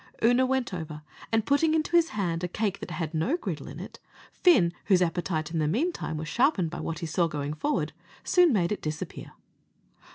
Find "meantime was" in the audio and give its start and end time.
5.67-6.27